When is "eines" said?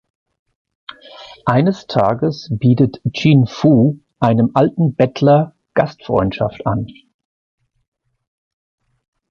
1.45-1.85